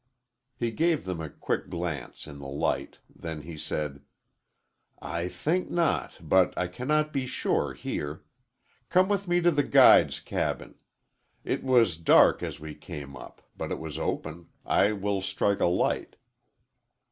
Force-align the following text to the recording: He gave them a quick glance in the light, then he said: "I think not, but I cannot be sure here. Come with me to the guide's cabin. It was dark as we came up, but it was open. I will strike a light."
He 0.55 0.71
gave 0.71 1.05
them 1.05 1.21
a 1.21 1.29
quick 1.29 1.69
glance 1.69 2.25
in 2.25 2.39
the 2.39 2.47
light, 2.47 2.97
then 3.07 3.43
he 3.43 3.55
said: 3.55 4.01
"I 4.99 5.27
think 5.27 5.69
not, 5.69 6.13
but 6.19 6.57
I 6.57 6.65
cannot 6.69 7.13
be 7.13 7.27
sure 7.27 7.73
here. 7.75 8.23
Come 8.89 9.07
with 9.07 9.27
me 9.27 9.41
to 9.41 9.51
the 9.51 9.61
guide's 9.61 10.19
cabin. 10.19 10.73
It 11.43 11.63
was 11.63 11.97
dark 11.97 12.41
as 12.41 12.59
we 12.59 12.73
came 12.73 13.15
up, 13.15 13.43
but 13.55 13.71
it 13.71 13.77
was 13.77 13.99
open. 13.99 14.47
I 14.65 14.91
will 14.91 15.21
strike 15.21 15.59
a 15.59 15.67
light." 15.69 16.15